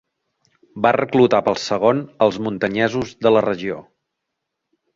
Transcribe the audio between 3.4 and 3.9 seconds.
regió.